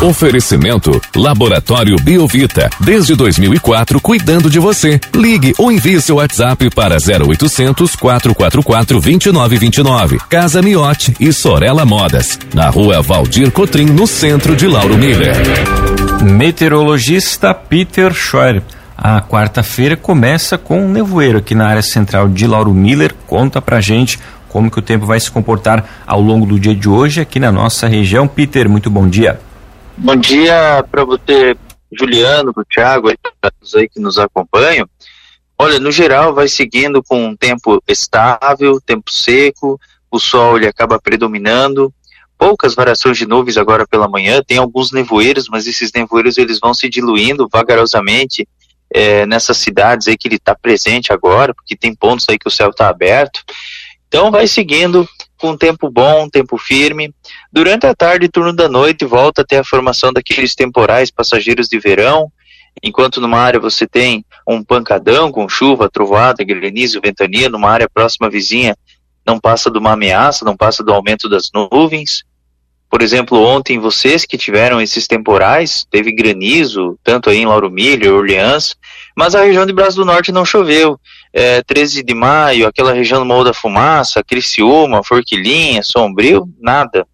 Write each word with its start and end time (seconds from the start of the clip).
Oferecimento 0.00 1.00
Laboratório 1.16 1.96
Biovita. 1.96 2.70
Desde 2.78 3.16
2004, 3.16 4.00
cuidando 4.00 4.48
de 4.48 4.60
você. 4.60 5.00
Ligue 5.12 5.52
ou 5.58 5.72
envie 5.72 6.00
seu 6.00 6.16
WhatsApp 6.16 6.70
para 6.70 6.98
0800 6.98 7.96
444 7.96 9.00
2929. 9.00 10.18
Casa 10.28 10.62
Miote 10.62 11.16
e 11.18 11.32
Sorella 11.32 11.84
Modas. 11.84 12.38
Na 12.54 12.70
rua 12.70 13.02
Valdir 13.02 13.50
Cotrim, 13.50 13.86
no 13.86 14.06
centro 14.06 14.54
de 14.54 14.68
Lauro 14.68 14.96
Miller. 14.96 15.34
Meteorologista 16.22 17.52
Peter 17.52 18.14
Scheuer. 18.14 18.62
A 18.96 19.20
quarta-feira 19.20 19.96
começa 19.96 20.56
com 20.56 20.80
um 20.80 20.88
nevoeiro 20.88 21.38
aqui 21.38 21.56
na 21.56 21.66
área 21.66 21.82
central 21.82 22.28
de 22.28 22.46
Lauro 22.46 22.72
Miller. 22.72 23.12
Conta 23.26 23.60
pra 23.60 23.80
gente 23.80 24.16
como 24.48 24.70
que 24.70 24.78
o 24.78 24.82
tempo 24.82 25.06
vai 25.06 25.18
se 25.18 25.30
comportar 25.30 25.84
ao 26.06 26.20
longo 26.20 26.46
do 26.46 26.58
dia 26.58 26.74
de 26.74 26.88
hoje 26.88 27.20
aqui 27.20 27.40
na 27.40 27.50
nossa 27.50 27.88
região. 27.88 28.28
Peter, 28.28 28.68
muito 28.68 28.88
bom 28.88 29.08
dia. 29.08 29.40
Bom 30.00 30.14
dia 30.14 30.84
para 30.88 31.04
você, 31.04 31.56
Juliano, 31.92 32.54
para 32.54 32.62
o 32.62 32.64
Thiago, 32.64 33.08
aí 33.08 33.88
que 33.88 33.98
nos 33.98 34.16
acompanham. 34.16 34.88
Olha, 35.58 35.80
no 35.80 35.90
geral 35.90 36.32
vai 36.32 36.46
seguindo 36.46 37.02
com 37.02 37.26
um 37.26 37.36
tempo 37.36 37.82
estável, 37.86 38.80
tempo 38.80 39.10
seco, 39.10 39.78
o 40.08 40.20
sol 40.20 40.56
ele 40.56 40.68
acaba 40.68 41.00
predominando, 41.00 41.92
poucas 42.38 42.76
variações 42.76 43.18
de 43.18 43.26
nuvens 43.26 43.56
agora 43.56 43.88
pela 43.88 44.08
manhã, 44.08 44.40
tem 44.40 44.58
alguns 44.58 44.92
nevoeiros, 44.92 45.48
mas 45.48 45.66
esses 45.66 45.90
nevoeiros 45.92 46.38
eles 46.38 46.60
vão 46.60 46.72
se 46.72 46.88
diluindo 46.88 47.48
vagarosamente 47.52 48.48
é, 48.94 49.26
nessas 49.26 49.56
cidades 49.56 50.06
aí 50.06 50.16
que 50.16 50.28
ele 50.28 50.36
está 50.36 50.54
presente 50.54 51.12
agora, 51.12 51.52
porque 51.52 51.76
tem 51.76 51.92
pontos 51.92 52.24
aí 52.28 52.38
que 52.38 52.46
o 52.46 52.52
céu 52.52 52.70
está 52.70 52.88
aberto. 52.88 53.42
Então 54.06 54.30
vai 54.30 54.46
seguindo 54.46 55.08
com 55.38 55.56
tempo 55.56 55.88
bom, 55.90 56.28
tempo 56.28 56.58
firme. 56.58 57.14
Durante 57.52 57.86
a 57.86 57.94
tarde 57.94 58.26
e 58.26 58.28
turno 58.28 58.52
da 58.52 58.68
noite 58.68 59.04
volta 59.04 59.42
a 59.42 59.44
ter 59.44 59.56
a 59.56 59.64
formação 59.64 60.12
daqueles 60.12 60.54
temporais 60.54 61.10
passageiros 61.10 61.68
de 61.68 61.78
verão, 61.78 62.30
enquanto 62.82 63.20
numa 63.20 63.38
área 63.38 63.60
você 63.60 63.86
tem 63.86 64.24
um 64.46 64.62
pancadão 64.62 65.32
com 65.32 65.48
chuva, 65.48 65.88
trovoada, 65.88 66.44
granizo, 66.44 67.00
ventania, 67.00 67.48
numa 67.48 67.70
área 67.70 67.88
próxima 67.88 68.28
vizinha 68.28 68.76
não 69.28 69.38
passa 69.38 69.70
de 69.70 69.76
uma 69.78 69.92
ameaça, 69.92 70.42
não 70.42 70.56
passa 70.56 70.82
do 70.82 70.90
aumento 70.90 71.28
das 71.28 71.50
nuvens. 71.52 72.24
Por 72.90 73.02
exemplo, 73.02 73.38
ontem 73.42 73.78
vocês 73.78 74.24
que 74.24 74.38
tiveram 74.38 74.80
esses 74.80 75.06
temporais, 75.06 75.86
teve 75.90 76.10
granizo, 76.10 76.98
tanto 77.04 77.28
aí 77.28 77.36
em 77.36 77.46
Lauro 77.46 77.70
Milho, 77.70 78.16
Orleans, 78.16 78.74
mas 79.18 79.34
a 79.34 79.42
região 79.42 79.66
de 79.66 79.72
Braço 79.72 79.96
do 79.96 80.04
Norte 80.04 80.30
não 80.30 80.44
choveu 80.44 80.96
é, 81.32 81.60
13 81.64 82.04
de 82.04 82.14
maio, 82.14 82.68
aquela 82.68 82.92
região 82.92 83.18
do 83.18 83.26
Morro 83.26 83.42
da 83.42 83.52
Fumaça, 83.52 84.22
Criciúma, 84.22 85.02
Forquilinha, 85.02 85.82
Sombrio, 85.82 86.48
nada. 86.60 87.04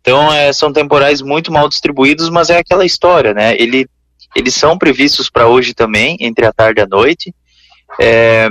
Então 0.00 0.32
é, 0.32 0.52
são 0.52 0.72
temporais 0.72 1.20
muito 1.20 1.52
mal 1.52 1.68
distribuídos, 1.68 2.30
mas 2.30 2.50
é 2.50 2.58
aquela 2.58 2.86
história, 2.86 3.34
né? 3.34 3.56
Ele, 3.58 3.88
eles 4.36 4.54
são 4.54 4.78
previstos 4.78 5.28
para 5.28 5.48
hoje 5.48 5.74
também, 5.74 6.16
entre 6.20 6.46
a 6.46 6.52
tarde 6.52 6.80
e 6.80 6.84
a 6.84 6.86
noite. 6.86 7.34
É, 8.00 8.46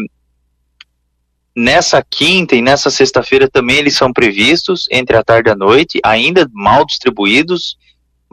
nessa 1.55 2.03
quinta 2.03 2.53
e 2.53 2.61
nessa 2.61 2.89
sexta-feira 2.89 3.49
também 3.49 3.77
eles 3.77 3.95
são 3.95 4.11
previstos, 4.11 4.89
entre 4.91 5.15
a 5.15 5.23
tarde 5.23 5.47
e 5.47 5.53
a 5.53 5.55
noite, 5.55 6.01
ainda 6.03 6.49
mal 6.51 6.85
distribuídos, 6.85 7.77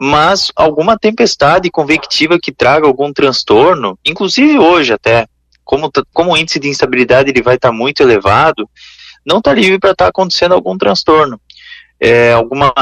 mas 0.03 0.51
alguma 0.55 0.97
tempestade 0.97 1.69
convectiva 1.69 2.39
que 2.41 2.51
traga 2.51 2.87
algum 2.87 3.13
transtorno, 3.13 3.99
inclusive 4.03 4.57
hoje 4.57 4.91
até, 4.93 5.27
como, 5.63 5.91
como 6.11 6.33
o 6.33 6.37
índice 6.37 6.59
de 6.59 6.69
instabilidade 6.69 7.29
ele 7.29 7.43
vai 7.43 7.53
estar 7.53 7.69
tá 7.69 7.73
muito 7.73 8.01
elevado, 8.01 8.67
não 9.23 9.37
está 9.37 9.53
livre 9.53 9.77
para 9.77 9.91
estar 9.91 10.05
tá 10.05 10.09
acontecendo 10.09 10.55
algum 10.55 10.75
transtorno. 10.75 11.39
É, 11.99 12.33
alguma 12.33 12.73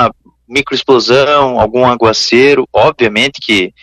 microexplosão, 0.47 1.59
algum 1.59 1.86
aguaceiro, 1.86 2.66
obviamente 2.72 3.42
que 3.42 3.73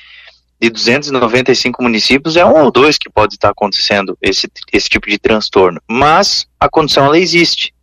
de 0.59 0.71
295 0.71 1.83
municípios 1.83 2.39
é 2.39 2.47
um 2.47 2.63
ou 2.63 2.73
dois 2.73 2.97
que 2.97 3.11
pode 3.11 3.35
estar 3.35 3.49
tá 3.49 3.53
acontecendo 3.53 4.17
esse, 4.23 4.51
esse 4.73 4.89
tipo 4.89 5.11
de 5.11 5.19
transtorno, 5.19 5.79
mas 5.87 6.47
a 6.59 6.71
condição 6.71 7.05
ela 7.05 7.19
existe. 7.19 7.75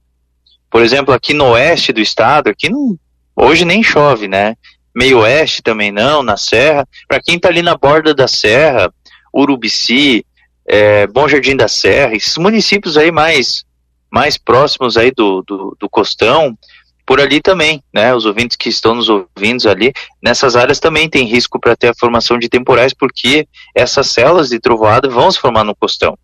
Por 0.67 0.81
exemplo, 0.81 1.13
aqui 1.13 1.31
no 1.31 1.49
oeste 1.49 1.93
do 1.93 2.01
estado, 2.01 2.49
aqui 2.49 2.71
não, 2.71 2.97
hoje 3.35 3.65
nem 3.65 3.83
chove, 3.83 4.27
né? 4.27 4.55
Meio 4.95 5.19
oeste 5.19 5.61
também 5.61 5.91
não, 5.91 6.21
na 6.21 6.37
serra. 6.37 6.87
Para 7.07 7.21
quem 7.21 7.35
está 7.35 7.49
ali 7.49 7.61
na 7.61 7.75
borda 7.75 8.13
da 8.13 8.27
serra, 8.27 8.93
Urubici, 9.33 10.25
é, 10.65 11.07
Bom 11.07 11.27
Jardim 11.27 11.55
da 11.55 11.67
Serra, 11.67 12.15
esses 12.15 12.37
municípios 12.37 12.97
aí 12.97 13.11
mais, 13.11 13.65
mais 14.11 14.37
próximos 14.37 14.95
aí 14.95 15.11
do, 15.11 15.41
do, 15.41 15.75
do 15.79 15.89
costão, 15.89 16.57
por 17.05 17.19
ali 17.19 17.41
também, 17.41 17.83
né? 17.93 18.15
Os 18.15 18.25
ouvintes 18.25 18.55
que 18.55 18.69
estão 18.69 18.95
nos 18.95 19.09
ouvindo 19.09 19.69
ali, 19.69 19.91
nessas 20.21 20.55
áreas 20.55 20.79
também 20.79 21.09
tem 21.09 21.25
risco 21.25 21.59
para 21.59 21.75
ter 21.75 21.89
a 21.89 21.93
formação 21.93 22.39
de 22.39 22.47
temporais, 22.47 22.93
porque 22.93 23.47
essas 23.75 24.09
células 24.09 24.49
de 24.49 24.59
trovoada 24.59 25.09
vão 25.09 25.29
se 25.29 25.39
formar 25.39 25.63
no 25.63 25.75
costão. 25.75 26.17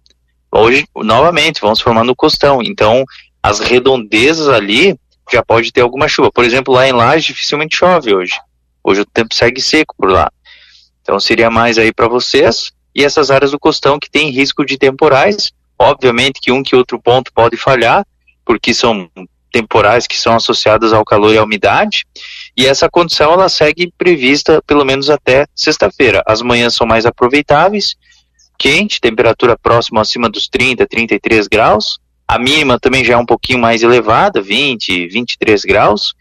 Hoje, 0.52 0.88
novamente, 0.96 1.62
vão 1.62 1.76
se 1.76 1.84
formar 1.84 2.04
no 2.04 2.16
costão. 2.16 2.62
Então, 2.64 3.04
as 3.44 3.60
redondezas 3.60 4.48
ali 4.48 4.98
já 5.32 5.44
pode 5.44 5.72
ter 5.72 5.82
alguma 5.82 6.08
chuva. 6.08 6.32
Por 6.32 6.44
exemplo, 6.44 6.74
lá 6.74 6.88
em 6.88 6.94
Laje 6.94 7.28
dificilmente 7.28 7.76
chove 7.76 8.16
hoje. 8.16 8.34
Hoje 8.84 9.02
o 9.02 9.06
tempo 9.06 9.34
segue 9.34 9.62
seco 9.62 9.96
por 9.98 10.12
lá. 10.12 10.32
Então 11.02 11.20
seria 11.20 11.50
mais 11.50 11.78
aí 11.78 11.92
para 11.92 12.08
vocês 12.08 12.72
e 12.94 13.04
essas 13.04 13.32
áreas 13.32 13.52
do 13.52 13.60
costão 13.60 14.00
que 14.00 14.10
têm 14.10 14.30
risco 14.30 14.66
de 14.66 14.78
temporais. 14.78 15.52
Obviamente 15.78 16.42
que 16.42 16.52
um 16.52 16.62
que 16.62 16.76
outro 16.76 17.00
ponto 17.00 17.32
pode 17.34 17.56
falhar, 17.56 18.06
porque 18.46 18.74
são 18.74 19.10
temporais 19.52 20.06
que 20.06 20.18
são 20.20 20.36
associadas 20.36 20.94
ao 20.94 21.06
calor 21.06 21.34
e 21.34 21.38
à 21.38 21.44
umidade, 21.44 22.06
e 22.56 22.66
essa 22.66 22.90
condição 22.90 23.34
ela 23.34 23.50
segue 23.50 23.92
prevista 23.98 24.62
pelo 24.66 24.86
menos 24.86 25.10
até 25.10 25.48
sexta-feira. 25.56 26.22
As 26.28 26.42
manhãs 26.42 26.76
são 26.76 26.86
mais 26.86 27.06
aproveitáveis, 27.06 27.96
quente, 28.58 29.00
temperatura 29.00 29.58
próxima 29.58 30.02
acima 30.02 30.30
dos 30.30 30.48
30, 30.48 30.86
33 30.86 31.48
graus. 31.48 32.00
A 32.28 32.38
mínima 32.38 32.80
também 32.80 33.04
já 33.04 33.14
é 33.14 33.18
um 33.18 33.26
pouquinho 33.26 33.60
mais 33.60 33.82
elevada, 33.82 34.42
20, 34.42 35.08
23 35.08 35.64
graus. 35.64 36.14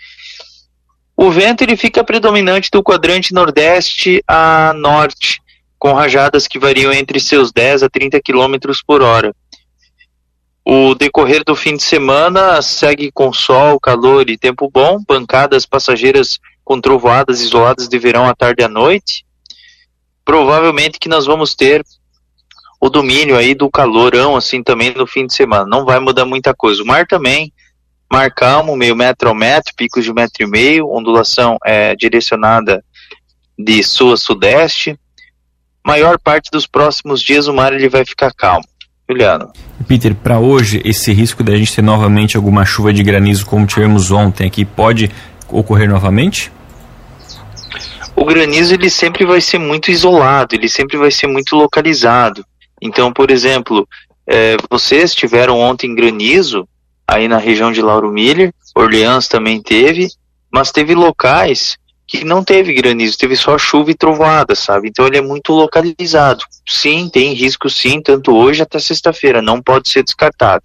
O 1.20 1.32
vento 1.32 1.62
ele 1.62 1.76
fica 1.76 2.04
predominante 2.04 2.70
do 2.70 2.80
quadrante 2.80 3.34
nordeste 3.34 4.22
a 4.24 4.72
norte, 4.72 5.42
com 5.76 5.92
rajadas 5.92 6.46
que 6.46 6.60
variam 6.60 6.92
entre 6.92 7.18
seus 7.18 7.50
10 7.50 7.82
a 7.82 7.88
30 7.88 8.20
km 8.22 8.54
por 8.86 9.02
hora. 9.02 9.34
O 10.64 10.94
decorrer 10.94 11.42
do 11.44 11.56
fim 11.56 11.74
de 11.74 11.82
semana 11.82 12.62
segue 12.62 13.10
com 13.10 13.32
sol, 13.32 13.80
calor 13.80 14.30
e 14.30 14.38
tempo 14.38 14.70
bom, 14.72 15.02
bancadas 15.08 15.66
passageiras 15.66 16.38
com 16.64 16.80
trovoadas 16.80 17.40
isoladas 17.40 17.88
de 17.88 17.98
verão 17.98 18.28
à 18.28 18.32
tarde 18.32 18.62
e 18.62 18.64
à 18.64 18.68
noite. 18.68 19.26
Provavelmente 20.24 21.00
que 21.00 21.08
nós 21.08 21.26
vamos 21.26 21.52
ter 21.52 21.84
o 22.80 22.88
domínio 22.88 23.36
aí 23.36 23.56
do 23.56 23.68
calorão 23.68 24.36
assim 24.36 24.62
também 24.62 24.94
no 24.94 25.04
fim 25.04 25.26
de 25.26 25.34
semana. 25.34 25.66
Não 25.66 25.84
vai 25.84 25.98
mudar 25.98 26.24
muita 26.24 26.54
coisa. 26.54 26.80
O 26.80 26.86
mar 26.86 27.08
também, 27.08 27.52
mar 28.10 28.32
calmo, 28.32 28.76
meio 28.76 28.96
metro 28.96 29.28
ao 29.28 29.34
metro, 29.34 29.74
picos 29.76 30.04
de 30.04 30.12
metro 30.12 30.42
e 30.42 30.46
meio, 30.46 30.88
ondulação 30.88 31.58
é 31.64 31.94
direcionada 31.94 32.82
de 33.58 33.82
sul 33.82 34.12
a 34.12 34.16
sudeste 34.16 34.98
maior 35.88 36.18
parte 36.18 36.50
dos 36.52 36.66
próximos 36.66 37.22
dias 37.22 37.48
o 37.48 37.54
mar 37.54 37.72
ele 37.72 37.88
vai 37.88 38.04
ficar 38.04 38.30
calmo. 38.34 38.66
Juliano. 39.08 39.50
Peter, 39.86 40.14
para 40.14 40.38
hoje, 40.38 40.82
esse 40.84 41.14
risco 41.14 41.42
da 41.42 41.56
gente 41.56 41.74
ter 41.74 41.80
novamente 41.80 42.36
alguma 42.36 42.66
chuva 42.66 42.92
de 42.92 43.02
granizo 43.02 43.46
como 43.46 43.66
tivemos 43.66 44.10
ontem 44.10 44.46
aqui, 44.46 44.66
pode 44.66 45.10
ocorrer 45.48 45.88
novamente? 45.88 46.52
O 48.14 48.22
granizo 48.26 48.74
ele 48.74 48.90
sempre 48.90 49.24
vai 49.24 49.40
ser 49.40 49.56
muito 49.56 49.90
isolado, 49.90 50.54
ele 50.54 50.68
sempre 50.68 50.98
vai 50.98 51.10
ser 51.10 51.26
muito 51.26 51.56
localizado. 51.56 52.44
Então, 52.82 53.10
por 53.10 53.30
exemplo, 53.30 53.88
é, 54.28 54.58
vocês 54.68 55.14
tiveram 55.14 55.58
ontem 55.58 55.94
granizo 55.94 56.68
aí 57.08 57.26
na 57.26 57.38
região 57.38 57.72
de 57.72 57.80
Lauro 57.80 58.12
Miller, 58.12 58.52
Orleans 58.74 59.26
também 59.26 59.62
teve, 59.62 60.08
mas 60.52 60.70
teve 60.70 60.94
locais 60.94 61.78
que 62.06 62.24
não 62.24 62.44
teve 62.44 62.72
granizo, 62.72 63.18
teve 63.18 63.36
só 63.36 63.58
chuva 63.58 63.90
e 63.90 63.94
trovoada, 63.94 64.54
sabe? 64.54 64.88
Então 64.88 65.06
ele 65.06 65.18
é 65.18 65.22
muito 65.22 65.52
localizado. 65.52 66.44
Sim, 66.66 67.08
tem 67.12 67.34
risco 67.34 67.68
sim, 67.68 68.00
tanto 68.00 68.34
hoje 68.34 68.62
até 68.62 68.78
sexta-feira, 68.78 69.42
não 69.42 69.60
pode 69.60 69.90
ser 69.90 70.02
descartado. 70.02 70.62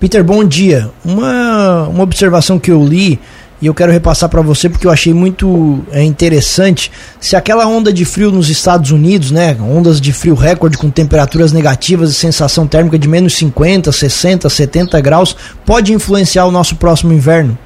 Peter, 0.00 0.22
bom 0.22 0.44
dia. 0.44 0.90
Uma, 1.04 1.88
uma 1.88 2.02
observação 2.02 2.58
que 2.58 2.70
eu 2.70 2.84
li 2.84 3.18
e 3.60 3.66
eu 3.66 3.74
quero 3.74 3.92
repassar 3.92 4.28
para 4.28 4.42
você 4.42 4.68
porque 4.68 4.86
eu 4.86 4.90
achei 4.90 5.14
muito 5.14 5.84
é, 5.90 6.02
interessante. 6.02 6.90
Se 7.20 7.36
aquela 7.36 7.66
onda 7.66 7.92
de 7.92 8.04
frio 8.04 8.30
nos 8.30 8.50
Estados 8.50 8.90
Unidos, 8.90 9.30
né, 9.30 9.56
ondas 9.60 10.00
de 10.00 10.12
frio 10.12 10.34
recorde 10.34 10.76
com 10.76 10.90
temperaturas 10.90 11.52
negativas 11.52 12.10
e 12.10 12.14
sensação 12.14 12.66
térmica 12.66 12.98
de 12.98 13.08
menos 13.08 13.36
50, 13.36 13.90
60, 13.90 14.48
70 14.48 15.00
graus, 15.00 15.36
pode 15.64 15.92
influenciar 15.92 16.44
o 16.46 16.50
nosso 16.50 16.76
próximo 16.76 17.12
inverno? 17.12 17.56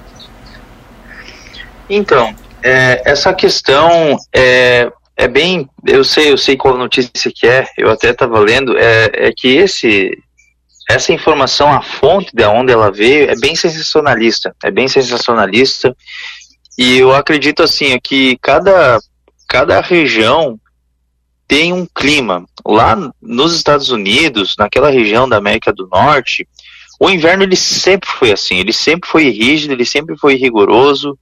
Então, 1.88 2.34
é, 2.62 3.02
essa 3.04 3.32
questão 3.32 4.16
é, 4.34 4.90
é 5.16 5.26
bem. 5.26 5.68
Eu 5.86 6.04
sei, 6.04 6.30
eu 6.30 6.38
sei 6.38 6.56
qual 6.56 6.76
notícia 6.76 7.32
que 7.34 7.46
é, 7.46 7.66
eu 7.76 7.90
até 7.90 8.10
estava 8.10 8.38
lendo, 8.38 8.76
é, 8.76 9.10
é 9.14 9.32
que 9.36 9.56
esse, 9.56 10.18
essa 10.88 11.12
informação, 11.12 11.70
a 11.70 11.82
fonte 11.82 12.30
de 12.32 12.44
onde 12.46 12.72
ela 12.72 12.90
veio, 12.90 13.30
é 13.30 13.36
bem 13.36 13.54
sensacionalista. 13.54 14.56
É 14.64 14.70
bem 14.70 14.88
sensacionalista. 14.88 15.94
E 16.78 16.96
eu 16.96 17.14
acredito 17.14 17.62
assim 17.62 17.92
é 17.92 18.00
que 18.00 18.38
cada, 18.40 18.98
cada 19.46 19.80
região 19.82 20.58
tem 21.46 21.74
um 21.74 21.86
clima. 21.86 22.46
Lá 22.66 22.96
nos 23.20 23.54
Estados 23.54 23.90
Unidos, 23.90 24.54
naquela 24.58 24.90
região 24.90 25.28
da 25.28 25.36
América 25.36 25.72
do 25.72 25.86
Norte, 25.88 26.48
o 26.98 27.10
inverno 27.10 27.42
ele 27.42 27.56
sempre 27.56 28.08
foi 28.08 28.32
assim, 28.32 28.58
ele 28.58 28.72
sempre 28.72 29.08
foi 29.08 29.28
rígido, 29.30 29.72
ele 29.72 29.84
sempre 29.84 30.16
foi 30.16 30.36
rigoroso, 30.36 31.18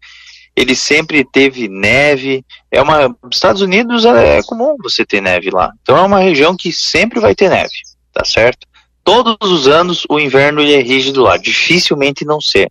ele 0.55 0.77
sempre 0.77 1.25
teve 1.25 1.69
neve. 1.69 2.45
É 2.71 2.81
uma, 2.81 3.15
Estados 3.33 3.63
Unidos 3.63 4.05
é, 4.05 4.41
comum 4.43 4.77
você 4.81 5.05
ter 5.05 5.21
neve 5.21 5.51
lá. 5.51 5.73
Então 5.83 5.97
é 5.97 6.03
uma 6.03 6.21
região 6.21 6.57
que 6.57 6.73
sempre 6.73 7.19
vai 7.19 7.35
ter 7.35 7.51
neve, 7.51 7.75
tá 8.13 8.25
certo? 8.25 8.67
Todos 9.07 9.37
os 9.41 9.69
anos 9.69 10.05
o 10.11 10.19
inverno 10.19 10.61
é 10.61 10.83
rígido 10.83 11.23
lá, 11.23 11.37
dificilmente 11.37 12.25
não 12.25 12.41
ser. 12.41 12.69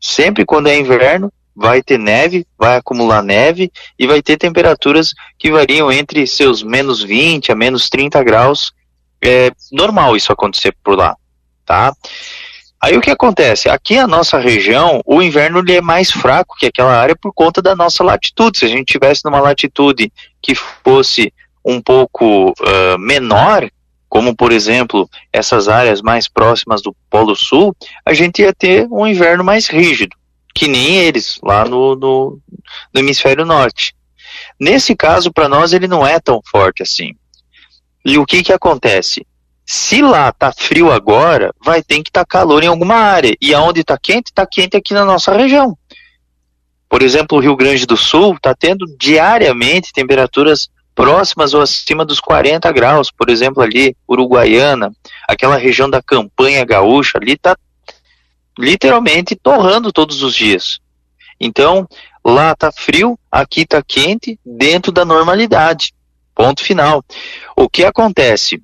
Sempre 0.00 0.44
quando 0.44 0.68
é 0.68 0.78
inverno, 0.78 1.28
vai 1.56 1.82
ter 1.82 1.98
neve, 1.98 2.46
vai 2.56 2.76
acumular 2.76 3.20
neve 3.20 3.72
e 3.98 4.06
vai 4.06 4.22
ter 4.22 4.36
temperaturas 4.36 5.12
que 5.36 5.50
variam 5.50 5.90
entre 5.90 6.24
seus 6.24 6.62
menos 6.62 7.02
20 7.02 7.50
a 7.50 7.56
menos 7.56 7.90
30 7.90 8.22
graus. 8.22 8.72
É 9.20 9.50
normal 9.72 10.14
isso 10.14 10.32
acontecer 10.32 10.72
por 10.84 10.96
lá, 10.96 11.16
tá? 11.64 11.92
Aí 12.80 12.96
o 12.96 13.00
que 13.00 13.10
acontece? 13.10 13.68
Aqui 13.68 13.98
a 13.98 14.06
nossa 14.06 14.38
região, 14.38 15.02
o 15.04 15.20
inverno 15.20 15.58
ele 15.58 15.74
é 15.74 15.80
mais 15.80 16.12
fraco 16.12 16.54
que 16.56 16.66
aquela 16.66 16.96
área 16.96 17.16
por 17.20 17.32
conta 17.32 17.60
da 17.60 17.74
nossa 17.74 18.04
latitude. 18.04 18.60
Se 18.60 18.66
a 18.66 18.68
gente 18.68 18.92
tivesse 18.92 19.22
numa 19.24 19.40
latitude 19.40 20.12
que 20.40 20.54
fosse 20.54 21.34
um 21.64 21.82
pouco 21.82 22.50
uh, 22.50 22.96
menor, 23.00 23.68
como 24.16 24.34
por 24.34 24.50
exemplo 24.50 25.10
essas 25.30 25.68
áreas 25.68 26.00
mais 26.00 26.26
próximas 26.26 26.80
do 26.80 26.96
Polo 27.10 27.36
Sul, 27.36 27.76
a 28.02 28.14
gente 28.14 28.40
ia 28.40 28.50
ter 28.50 28.88
um 28.90 29.06
inverno 29.06 29.44
mais 29.44 29.66
rígido 29.66 30.16
que 30.54 30.66
nem 30.66 30.96
eles, 30.96 31.38
lá 31.44 31.66
no, 31.66 31.94
no, 31.94 32.38
no 32.94 33.00
hemisfério 33.00 33.44
norte. 33.44 33.94
Nesse 34.58 34.96
caso, 34.96 35.30
para 35.30 35.50
nós, 35.50 35.74
ele 35.74 35.86
não 35.86 36.06
é 36.06 36.18
tão 36.18 36.40
forte 36.50 36.82
assim. 36.82 37.14
E 38.06 38.16
o 38.16 38.24
que 38.24 38.42
que 38.42 38.54
acontece? 38.54 39.26
Se 39.66 40.00
lá 40.00 40.32
tá 40.32 40.50
frio 40.50 40.90
agora, 40.90 41.52
vai 41.62 41.82
ter 41.82 42.02
que 42.02 42.08
estar 42.08 42.24
tá 42.24 42.26
calor 42.26 42.64
em 42.64 42.68
alguma 42.68 42.94
área. 42.94 43.36
E 43.38 43.52
aonde 43.52 43.82
está 43.82 43.98
quente, 43.98 44.30
está 44.30 44.46
quente 44.46 44.78
aqui 44.78 44.94
na 44.94 45.04
nossa 45.04 45.36
região. 45.36 45.76
Por 46.88 47.02
exemplo, 47.02 47.36
o 47.36 47.40
Rio 47.42 47.54
Grande 47.54 47.84
do 47.84 47.98
Sul 47.98 48.32
está 48.32 48.54
tendo 48.54 48.86
diariamente 48.98 49.92
temperaturas 49.92 50.70
próximas 50.96 51.52
ou 51.52 51.60
acima 51.60 52.04
dos 52.04 52.18
40 52.18 52.72
graus. 52.72 53.10
Por 53.10 53.28
exemplo, 53.28 53.62
ali, 53.62 53.94
Uruguaiana, 54.08 54.90
aquela 55.28 55.56
região 55.56 55.88
da 55.88 56.02
campanha 56.02 56.64
gaúcha, 56.64 57.18
ali 57.18 57.34
está 57.34 57.54
literalmente 58.58 59.36
torrando 59.36 59.92
todos 59.92 60.22
os 60.22 60.34
dias. 60.34 60.80
Então, 61.38 61.86
lá 62.24 62.56
tá 62.56 62.72
frio, 62.72 63.18
aqui 63.30 63.66
tá 63.66 63.82
quente, 63.86 64.40
dentro 64.44 64.90
da 64.90 65.04
normalidade. 65.04 65.92
Ponto 66.34 66.64
final. 66.64 67.04
O 67.54 67.68
que 67.68 67.84
acontece? 67.84 68.62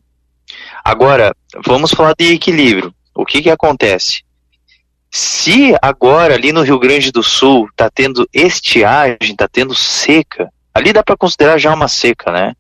Agora, 0.83 1.37
vamos 1.65 1.93
falar 1.93 2.15
de 2.19 2.33
equilíbrio. 2.33 2.95
O 3.15 3.27
que 3.27 3.43
que 3.43 3.51
acontece? 3.51 4.23
Se 5.11 5.77
agora 5.83 6.35
ali 6.35 6.51
no 6.51 6.63
Rio 6.63 6.79
Grande 6.79 7.13
do 7.13 7.23
Sul 7.23 7.69
tá 7.77 7.91
tendo 7.91 8.27
estiagem, 8.33 9.37
tá 9.37 9.47
tendo 9.47 9.75
seca, 9.75 10.51
ali 10.75 10.93
dá 10.93 11.03
para 11.03 11.17
considerar 11.17 11.59
já 11.59 11.75
uma 11.75 11.89
seca, 11.89 12.31
né? 12.31 12.55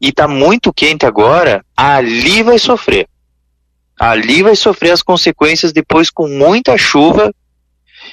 E 0.00 0.12
tá 0.12 0.28
muito 0.28 0.72
quente 0.72 1.06
agora, 1.06 1.64
ali 1.76 2.42
vai 2.42 2.58
sofrer 2.58 3.08
ali 3.98 4.42
vai 4.42 4.56
sofrer 4.56 4.90
as 4.90 5.02
consequências 5.02 5.72
depois 5.72 6.10
com 6.10 6.28
muita 6.28 6.76
chuva 6.76 7.32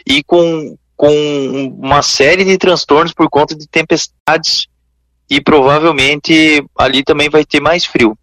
e 0.06 0.24
com, 0.24 0.78
com 0.96 1.76
uma 1.80 2.02
série 2.02 2.46
de 2.46 2.58
transtornos 2.58 3.14
por 3.14 3.30
conta 3.30 3.56
de 3.56 3.68
tempestades 3.68 4.68
e 5.30 5.42
provavelmente 5.42 6.64
ali 6.78 7.04
também 7.04 7.30
vai 7.30 7.46
ter 7.46 7.60
mais 7.60 7.86
frio. 7.86 8.18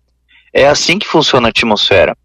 É 0.53 0.69
assim 0.69 0.99
que 0.99 1.07
funciona 1.07 1.49
a 1.49 1.51
atmosfera. 1.51 2.17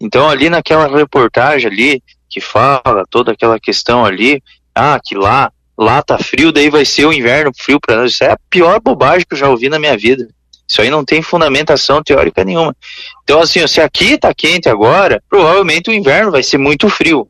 Então 0.00 0.28
ali 0.28 0.50
naquela 0.50 0.86
reportagem 0.86 1.70
ali 1.70 2.02
que 2.28 2.40
fala 2.40 3.04
toda 3.08 3.32
aquela 3.32 3.60
questão 3.60 4.04
ali, 4.04 4.42
ah, 4.74 4.98
que 5.02 5.14
lá 5.14 5.52
lá 5.76 6.02
tá 6.02 6.18
frio, 6.18 6.52
daí 6.52 6.70
vai 6.70 6.84
ser 6.84 7.06
o 7.06 7.12
inverno 7.12 7.52
frio 7.56 7.80
para 7.80 7.96
nós. 7.96 8.12
Isso 8.12 8.24
é 8.24 8.32
a 8.32 8.38
pior 8.48 8.80
bobagem 8.80 9.26
que 9.28 9.34
eu 9.34 9.38
já 9.38 9.48
ouvi 9.48 9.68
na 9.68 9.78
minha 9.78 9.96
vida. 9.96 10.28
Isso 10.66 10.80
aí 10.80 10.88
não 10.88 11.04
tem 11.04 11.20
fundamentação 11.22 12.02
teórica 12.02 12.44
nenhuma. 12.44 12.74
Então, 13.22 13.40
assim, 13.40 13.66
se 13.66 13.80
aqui 13.80 14.14
está 14.14 14.32
quente 14.32 14.68
agora, 14.68 15.22
provavelmente 15.28 15.90
o 15.90 15.92
inverno 15.92 16.30
vai 16.30 16.42
ser 16.42 16.58
muito 16.58 16.88
frio. 16.88 17.28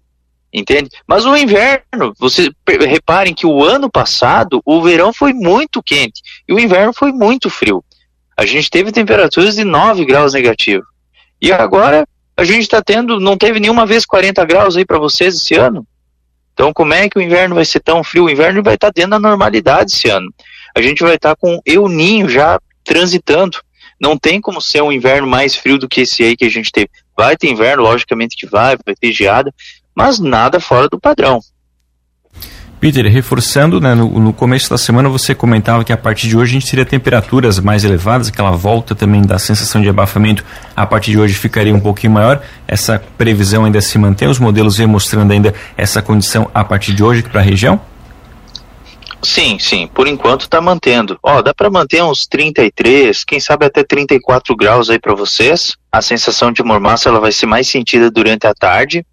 Entende? 0.53 0.89
Mas 1.05 1.27
o 1.27 1.37
inverno, 1.37 2.15
vocês 2.17 2.49
reparem 2.69 3.35
que 3.35 3.45
o 3.45 3.65
ano 3.65 3.91
passado 3.91 4.63
o 4.65 4.81
verão 4.81 5.13
foi 5.13 5.33
muito 5.33 5.83
quente 5.83 6.23
e 6.49 6.55
o 6.55 6.61
inverno 6.61 6.93
foi 6.93 7.11
muito 7.11 7.51
frio. 7.51 7.85
A 8.37 8.47
gente 8.47 8.71
teve 8.71 8.93
temperaturas 8.93 9.57
de 9.57 9.65
9 9.65 10.05
graus 10.05 10.33
negativo. 10.33 10.85
E 11.43 11.53
agora 11.53 12.07
a 12.37 12.45
gente 12.45 12.63
está 12.63 12.81
tendo, 12.81 13.19
não 13.19 13.37
teve 13.37 13.59
nenhuma 13.59 13.85
vez 13.85 14.07
40 14.07 14.45
graus 14.45 14.77
aí 14.77 14.85
para 14.85 14.99
vocês 14.99 15.35
esse 15.35 15.55
ano. 15.55 15.85
Então, 16.55 16.73
como 16.73 16.95
é 16.95 17.09
que 17.09 17.19
o 17.19 17.23
inverno 17.23 17.57
vai 17.57 17.65
ser 17.65 17.81
tão 17.81 18.03
frio? 18.03 18.25
O 18.25 18.31
inverno 18.31 18.63
vai 18.63 18.77
estar 18.77 18.91
dentro 18.91 19.11
da 19.11 19.19
normalidade 19.19 19.93
esse 19.93 20.09
ano. 20.09 20.33
A 20.75 20.81
gente 20.81 21.03
vai 21.03 21.17
estar 21.17 21.37
com 21.37 21.61
Eu 21.67 21.89
Ninho 21.89 22.29
já 22.29 22.61
transitando. 22.85 23.59
Não 24.01 24.17
tem 24.17 24.41
como 24.41 24.61
ser 24.61 24.83
um 24.83 24.93
inverno 24.93 25.27
mais 25.27 25.57
frio 25.57 25.79
do 25.79 25.89
que 25.89 26.03
esse 26.03 26.23
aí 26.23 26.37
que 26.37 26.45
a 26.45 26.49
gente 26.49 26.71
teve. 26.71 26.89
Vai 27.17 27.37
ter 27.37 27.51
inverno, 27.51 27.83
logicamente 27.83 28.37
que 28.37 28.47
vai, 28.47 28.77
vai 28.85 28.95
ter 28.95 29.13
geada, 29.13 29.53
mas 29.95 30.19
nada 30.19 30.61
fora 30.61 30.89
do 30.89 30.99
padrão. 30.99 31.41
Peter, 32.85 33.11
reforçando, 33.11 33.81
né, 33.81 33.95
no, 33.95 34.21
no, 34.21 34.31
começo 34.31 34.69
da 34.69 34.77
semana 34.77 35.09
você 35.09 35.35
comentava 35.35 35.83
que 35.83 35.91
a 35.91 35.97
partir 35.97 36.29
de 36.29 36.37
hoje 36.37 36.55
a 36.55 36.61
gente 36.61 36.69
teria 36.69 36.85
temperaturas 36.85 37.59
mais 37.59 37.83
elevadas, 37.83 38.29
aquela 38.29 38.51
volta 38.51 38.95
também 38.95 39.23
da 39.23 39.39
sensação 39.39 39.81
de 39.81 39.89
abafamento 39.89 40.45
a 40.77 40.85
partir 40.85 41.13
de 41.13 41.19
hoje 41.19 41.33
ficaria 41.33 41.75
um 41.75 41.81
pouquinho 41.81 42.13
maior. 42.13 42.43
Essa 42.69 43.03
previsão 43.17 43.65
ainda 43.65 43.81
se 43.81 43.97
mantém, 43.97 44.29
os 44.29 44.39
modelos 44.39 44.77
vêm 44.77 44.87
mostrando 44.87 45.33
ainda 45.33 45.55
essa 45.79 46.03
condição 46.03 46.51
a 46.53 46.63
partir 46.63 46.93
de 46.93 47.03
hoje 47.03 47.23
para 47.23 47.41
a 47.41 47.43
região? 47.43 47.81
Sim, 49.23 49.59
sim, 49.59 49.87
por 49.87 50.07
enquanto 50.07 50.43
está 50.43 50.61
mantendo. 50.61 51.19
Ó, 51.23 51.41
dá 51.41 51.55
para 51.55 51.71
manter 51.71 52.03
uns 52.05 52.27
33, 52.27 53.25
quem 53.25 53.41
sabe 53.41 53.65
até 53.65 53.83
34 53.83 54.55
graus 54.55 54.91
aí 54.91 54.99
para 54.99 55.15
vocês. 55.15 55.75
A 55.91 56.03
sensação 56.03 56.53
de 56.53 56.63
mormaço 56.63 57.09
ela 57.09 57.19
vai 57.19 57.33
ser 57.33 57.47
mais 57.47 57.67
sentida 57.67 58.11
durante 58.11 58.47
a 58.47 58.53
tarde. 58.53 59.07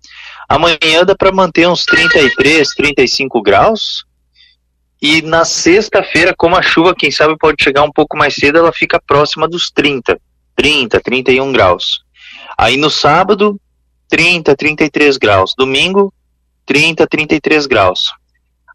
Amanhã 0.51 1.05
dá 1.05 1.15
para 1.15 1.31
manter 1.31 1.65
uns 1.65 1.85
33, 1.85 2.67
35 2.75 3.41
graus. 3.41 4.03
E 5.01 5.21
na 5.21 5.45
sexta-feira, 5.45 6.35
como 6.37 6.57
a 6.57 6.61
chuva, 6.61 6.93
quem 6.93 7.09
sabe 7.09 7.37
pode 7.37 7.63
chegar 7.63 7.83
um 7.83 7.91
pouco 7.91 8.17
mais 8.17 8.35
cedo, 8.35 8.57
ela 8.57 8.73
fica 8.73 9.01
próxima 9.01 9.47
dos 9.47 9.71
30, 9.71 10.19
30, 10.53 10.99
31 10.99 11.53
graus. 11.53 12.03
Aí 12.57 12.75
no 12.75 12.89
sábado, 12.89 13.57
30, 14.09 14.53
33 14.53 15.15
graus. 15.15 15.55
Domingo, 15.57 16.13
30, 16.65 17.07
33 17.07 17.65
graus. 17.65 18.11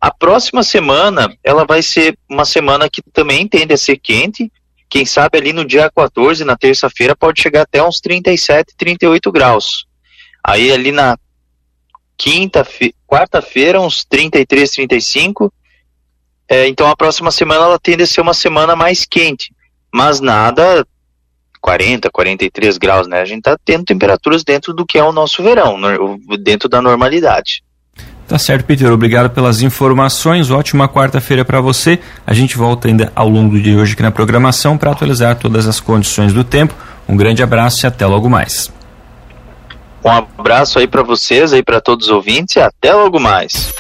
A 0.00 0.10
próxima 0.10 0.62
semana, 0.62 1.36
ela 1.44 1.66
vai 1.66 1.82
ser 1.82 2.16
uma 2.26 2.46
semana 2.46 2.88
que 2.88 3.02
também 3.12 3.46
tende 3.46 3.74
a 3.74 3.78
ser 3.78 3.98
quente. 3.98 4.50
Quem 4.88 5.04
sabe 5.04 5.36
ali 5.36 5.52
no 5.52 5.62
dia 5.62 5.90
14, 5.94 6.42
na 6.42 6.56
terça-feira, 6.56 7.14
pode 7.14 7.42
chegar 7.42 7.62
até 7.62 7.82
uns 7.82 8.00
37, 8.00 8.74
38 8.78 9.30
graus. 9.30 9.84
Aí 10.42 10.72
ali 10.72 10.90
na 10.90 11.18
quinta, 12.16 12.66
quarta-feira, 13.06 13.80
uns 13.80 14.04
33, 14.04 14.70
35. 14.70 15.52
É, 16.49 16.68
então 16.68 16.88
a 16.88 16.96
próxima 16.96 17.30
semana 17.30 17.64
ela 17.64 17.78
tende 17.78 18.04
a 18.04 18.06
ser 18.06 18.20
uma 18.20 18.35
semana 18.35 18.76
mais 18.76 19.04
quente, 19.04 19.52
mas 19.92 20.20
nada 20.20 20.87
40, 21.61 22.11
43 22.11 22.78
graus, 22.78 23.08
né? 23.08 23.20
A 23.20 23.25
gente 23.25 23.38
está 23.38 23.58
tendo 23.64 23.85
temperaturas 23.85 24.44
dentro 24.44 24.73
do 24.73 24.87
que 24.87 24.99
é 24.99 25.02
o 25.02 25.12
nosso 25.12 25.42
verão, 25.42 25.76
dentro 26.40 26.68
da 26.68 26.80
normalidade. 26.80 27.64
Tá 28.28 28.38
certo, 28.38 28.64
Peter. 28.64 28.92
Obrigado 28.92 29.30
pelas 29.30 29.62
informações. 29.62 30.50
Ótima 30.50 30.88
quarta-feira 30.88 31.44
para 31.44 31.61
você. 31.61 31.99
A 32.26 32.35
gente 32.35 32.56
volta 32.56 32.88
ainda 32.88 33.12
ao 33.14 33.28
longo 33.28 33.54
do 33.54 33.61
dia 33.61 33.76
hoje 33.76 33.94
aqui 33.94 34.02
na 34.02 34.11
programação 34.11 34.76
para 34.76 34.90
atualizar 34.90 35.37
todas 35.37 35.66
as 35.66 35.78
condições 35.78 36.32
do 36.32 36.42
tempo. 36.42 36.75
Um 37.08 37.16
grande 37.16 37.42
abraço 37.42 37.85
e 37.85 37.87
até 37.87 38.04
logo 38.04 38.28
mais. 38.28 38.73
Um 40.06 40.10
abraço 40.10 40.78
aí 40.78 40.86
para 40.86 41.02
vocês, 41.02 41.52
aí 41.52 41.64
para 41.64 41.80
todos 41.80 42.06
os 42.06 42.12
ouvintes 42.12 42.54
e 42.54 42.60
até 42.60 42.92
logo 42.94 43.18
mais. 43.18 43.75